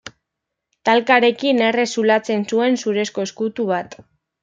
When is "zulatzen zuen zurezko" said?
1.99-3.29